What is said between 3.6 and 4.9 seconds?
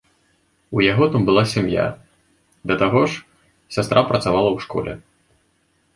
сястра працавала ў